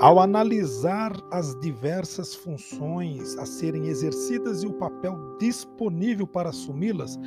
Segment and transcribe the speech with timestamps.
[0.00, 7.18] Ao analisar as diversas funções a serem exercidas e o papel disponível para assumi-las,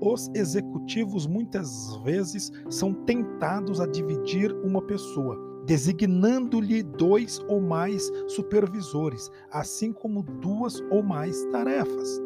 [0.00, 9.30] os executivos muitas vezes são tentados a dividir uma pessoa, designando-lhe dois ou mais supervisores,
[9.50, 12.18] assim como duas ou mais tarefas.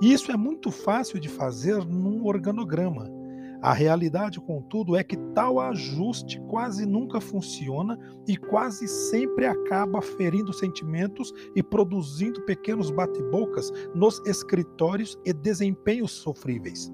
[0.00, 3.21] Isso é muito fácil de fazer num organograma
[3.62, 10.52] a realidade, contudo, é que tal ajuste quase nunca funciona e quase sempre acaba ferindo
[10.52, 16.92] sentimentos e produzindo pequenos bate-bocas nos escritórios e desempenhos sofríveis.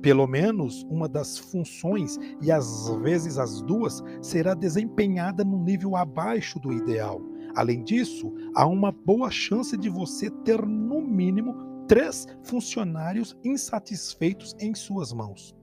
[0.00, 6.58] Pelo menos uma das funções, e às vezes as duas, será desempenhada num nível abaixo
[6.58, 7.20] do ideal.
[7.54, 11.54] Além disso, há uma boa chance de você ter, no mínimo,
[11.86, 15.54] três funcionários insatisfeitos em suas mãos.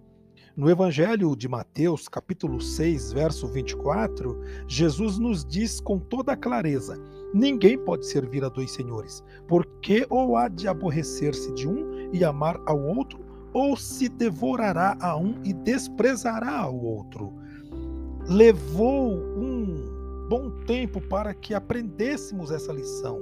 [0.56, 6.96] No Evangelho de Mateus, capítulo 6, verso 24, Jesus nos diz com toda clareza:
[7.34, 12.62] ninguém pode servir a dois senhores, porque ou há de aborrecer-se de um e amar
[12.68, 13.20] ao outro,
[13.52, 17.34] ou se devorará a um e desprezará ao outro.
[18.28, 23.20] Levou um bom tempo para que aprendêssemos essa lição.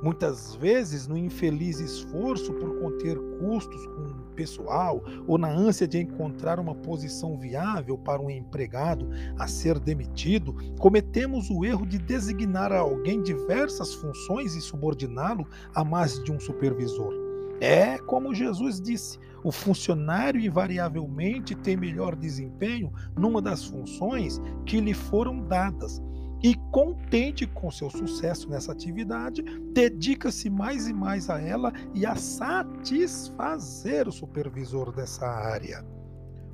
[0.00, 6.60] Muitas vezes, no infeliz esforço por conter custos com pessoal ou na ânsia de encontrar
[6.60, 12.80] uma posição viável para um empregado a ser demitido, cometemos o erro de designar a
[12.80, 17.12] alguém diversas funções e subordiná-lo a mais de um supervisor.
[17.60, 24.92] É como Jesus disse: o funcionário invariavelmente tem melhor desempenho numa das funções que lhe
[24.92, 26.02] foram dadas
[26.42, 29.42] e contente com seu sucesso nessa atividade,
[29.72, 35.84] dedica-se mais e mais a ela e a satisfazer o supervisor dessa área.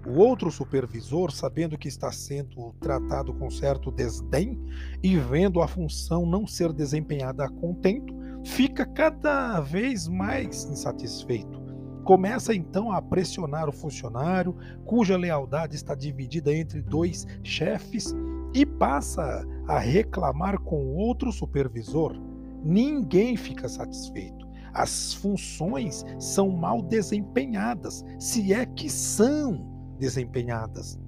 [0.05, 4.61] O outro supervisor, sabendo que está sendo tratado com certo desdém
[5.01, 8.13] e vendo a função não ser desempenhada a contento,
[8.45, 11.63] fica cada vez mais insatisfeito.
[12.05, 18.13] Começa então a pressionar o funcionário, cuja lealdade está dividida entre dois chefes,
[18.55, 22.17] e passa a reclamar com outro supervisor,
[22.63, 24.46] ninguém fica satisfeito.
[24.74, 29.67] As funções são mal desempenhadas, se é que são
[29.98, 30.98] desempenhadas.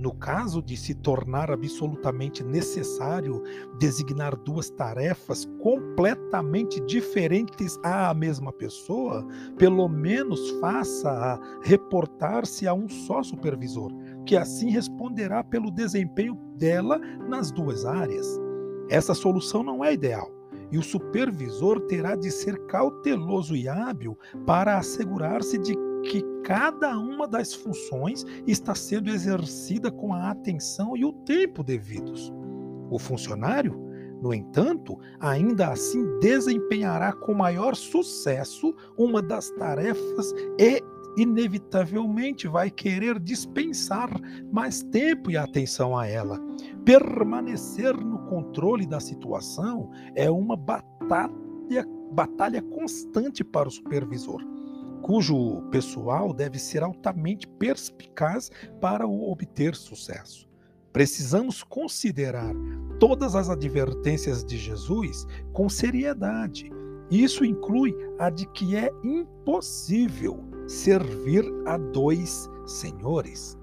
[0.00, 3.42] No caso de se tornar absolutamente necessário
[3.78, 9.26] designar duas tarefas completamente diferentes à mesma pessoa,
[9.58, 13.92] pelo menos faça-a reportar-se a um só supervisor,
[14.30, 18.38] que assim responderá pelo desempenho dela nas duas áreas.
[18.88, 20.30] Essa solução não é ideal
[20.70, 25.74] e o supervisor terá de ser cauteloso e hábil para assegurar-se de
[26.04, 32.32] que cada uma das funções está sendo exercida com a atenção e o tempo devidos.
[32.88, 33.74] O funcionário,
[34.22, 40.80] no entanto, ainda assim desempenhará com maior sucesso uma das tarefas e
[41.16, 44.10] inevitavelmente vai querer dispensar
[44.52, 46.38] mais tempo e atenção a ela.
[46.84, 54.42] Permanecer no controle da situação é uma batalha, batalha constante para o supervisor
[55.00, 58.50] cujo pessoal deve ser altamente perspicaz
[58.80, 60.48] para obter sucesso.
[60.92, 62.54] Precisamos considerar
[62.98, 66.70] todas as advertências de Jesus com seriedade.
[67.10, 73.58] Isso inclui a de que é impossível servir a dois senhores.